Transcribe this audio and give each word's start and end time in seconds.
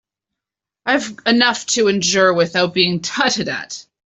I've 0.83 1.13
enough 1.27 1.67
to 1.77 1.87
endure 1.87 2.33
without 2.33 2.73
being 2.73 3.01
tutted 3.01 3.49
at. 3.49 3.85